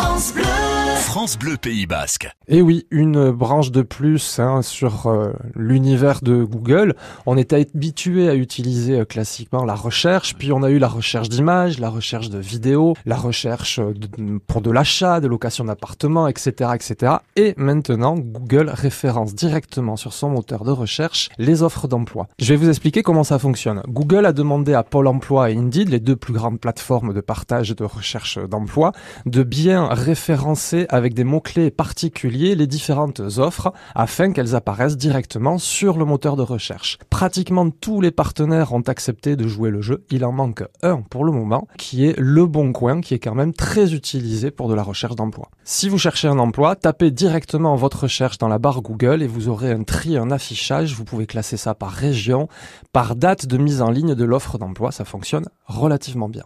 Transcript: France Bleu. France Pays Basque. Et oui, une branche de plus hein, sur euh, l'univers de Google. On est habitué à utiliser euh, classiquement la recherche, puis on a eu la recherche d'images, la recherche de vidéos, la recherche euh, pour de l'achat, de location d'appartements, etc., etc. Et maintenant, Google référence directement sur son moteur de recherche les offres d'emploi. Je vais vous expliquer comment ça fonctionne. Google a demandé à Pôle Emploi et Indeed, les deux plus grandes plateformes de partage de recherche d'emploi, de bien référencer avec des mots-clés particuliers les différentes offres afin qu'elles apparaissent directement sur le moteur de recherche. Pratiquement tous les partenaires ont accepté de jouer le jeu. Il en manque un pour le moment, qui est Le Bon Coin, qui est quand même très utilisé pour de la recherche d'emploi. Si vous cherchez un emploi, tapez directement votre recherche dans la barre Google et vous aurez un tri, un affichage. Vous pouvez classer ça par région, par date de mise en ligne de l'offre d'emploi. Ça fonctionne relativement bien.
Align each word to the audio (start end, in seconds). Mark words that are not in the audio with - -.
France 0.00 0.32
Bleu. 0.32 0.69
France 1.10 1.36
Pays 1.60 1.86
Basque. 1.86 2.30
Et 2.46 2.62
oui, 2.62 2.86
une 2.92 3.32
branche 3.32 3.72
de 3.72 3.82
plus 3.82 4.38
hein, 4.38 4.62
sur 4.62 5.08
euh, 5.08 5.32
l'univers 5.56 6.20
de 6.22 6.44
Google. 6.44 6.94
On 7.26 7.36
est 7.36 7.52
habitué 7.52 8.28
à 8.28 8.36
utiliser 8.36 9.00
euh, 9.00 9.04
classiquement 9.04 9.64
la 9.64 9.74
recherche, 9.74 10.36
puis 10.36 10.52
on 10.52 10.62
a 10.62 10.70
eu 10.70 10.78
la 10.78 10.86
recherche 10.86 11.28
d'images, 11.28 11.80
la 11.80 11.90
recherche 11.90 12.30
de 12.30 12.38
vidéos, 12.38 12.94
la 13.06 13.16
recherche 13.16 13.80
euh, 13.80 13.92
pour 14.46 14.60
de 14.60 14.70
l'achat, 14.70 15.18
de 15.18 15.26
location 15.26 15.64
d'appartements, 15.64 16.28
etc., 16.28 16.70
etc. 16.76 17.14
Et 17.34 17.54
maintenant, 17.56 18.16
Google 18.16 18.70
référence 18.72 19.34
directement 19.34 19.96
sur 19.96 20.12
son 20.12 20.30
moteur 20.30 20.62
de 20.62 20.70
recherche 20.70 21.28
les 21.38 21.64
offres 21.64 21.88
d'emploi. 21.88 22.28
Je 22.38 22.54
vais 22.54 22.56
vous 22.56 22.68
expliquer 22.68 23.02
comment 23.02 23.24
ça 23.24 23.40
fonctionne. 23.40 23.82
Google 23.88 24.26
a 24.26 24.32
demandé 24.32 24.74
à 24.74 24.84
Pôle 24.84 25.08
Emploi 25.08 25.50
et 25.50 25.56
Indeed, 25.56 25.88
les 25.88 26.00
deux 26.00 26.16
plus 26.16 26.34
grandes 26.34 26.60
plateformes 26.60 27.12
de 27.12 27.20
partage 27.20 27.74
de 27.74 27.84
recherche 27.84 28.38
d'emploi, 28.38 28.92
de 29.26 29.42
bien 29.42 29.88
référencer 29.88 30.86
avec 31.00 31.14
des 31.14 31.24
mots-clés 31.24 31.70
particuliers 31.70 32.54
les 32.54 32.66
différentes 32.66 33.20
offres 33.38 33.72
afin 33.94 34.32
qu'elles 34.32 34.54
apparaissent 34.54 34.98
directement 34.98 35.56
sur 35.56 35.96
le 35.96 36.04
moteur 36.04 36.36
de 36.36 36.42
recherche. 36.42 36.98
Pratiquement 37.08 37.70
tous 37.70 38.02
les 38.02 38.10
partenaires 38.10 38.74
ont 38.74 38.82
accepté 38.82 39.34
de 39.34 39.48
jouer 39.48 39.70
le 39.70 39.80
jeu. 39.80 40.04
Il 40.10 40.26
en 40.26 40.32
manque 40.32 40.62
un 40.82 41.00
pour 41.00 41.24
le 41.24 41.32
moment, 41.32 41.66
qui 41.78 42.04
est 42.04 42.14
Le 42.18 42.44
Bon 42.44 42.72
Coin, 42.72 43.00
qui 43.00 43.14
est 43.14 43.18
quand 43.18 43.34
même 43.34 43.54
très 43.54 43.94
utilisé 43.94 44.50
pour 44.50 44.68
de 44.68 44.74
la 44.74 44.82
recherche 44.82 45.16
d'emploi. 45.16 45.48
Si 45.64 45.88
vous 45.88 45.98
cherchez 45.98 46.28
un 46.28 46.38
emploi, 46.38 46.76
tapez 46.76 47.10
directement 47.10 47.76
votre 47.76 48.02
recherche 48.02 48.36
dans 48.36 48.48
la 48.48 48.58
barre 48.58 48.82
Google 48.82 49.22
et 49.22 49.26
vous 49.26 49.48
aurez 49.48 49.72
un 49.72 49.84
tri, 49.84 50.18
un 50.18 50.30
affichage. 50.30 50.94
Vous 50.94 51.04
pouvez 51.04 51.26
classer 51.26 51.56
ça 51.56 51.74
par 51.74 51.92
région, 51.92 52.48
par 52.92 53.16
date 53.16 53.46
de 53.46 53.56
mise 53.56 53.80
en 53.80 53.90
ligne 53.90 54.14
de 54.14 54.24
l'offre 54.24 54.58
d'emploi. 54.58 54.92
Ça 54.92 55.06
fonctionne 55.06 55.48
relativement 55.64 56.28
bien. 56.28 56.44